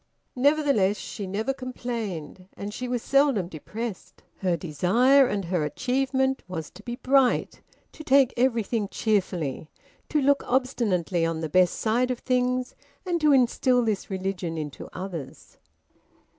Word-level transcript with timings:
Nevertheless 0.35 0.97
she 0.97 1.27
never 1.27 1.53
complained, 1.53 2.47
and 2.57 2.73
she 2.73 2.87
was 2.87 3.03
seldom 3.03 3.47
depressed. 3.47 4.23
Her 4.37 4.57
desire, 4.57 5.27
and 5.27 5.45
her 5.45 5.63
achievement, 5.63 6.41
was 6.47 6.71
to 6.71 6.81
be 6.81 6.95
bright, 6.95 7.61
to 7.91 8.03
take 8.03 8.33
everything 8.35 8.87
cheerfully, 8.89 9.69
to 10.09 10.19
look 10.19 10.43
obstinately 10.51 11.23
on 11.23 11.41
the 11.41 11.49
best 11.49 11.75
side 11.75 12.09
of 12.09 12.17
things, 12.17 12.73
and 13.05 13.21
to 13.21 13.31
instil 13.31 13.85
this 13.85 14.09
religion 14.09 14.57
into 14.57 14.89
others. 14.91 15.59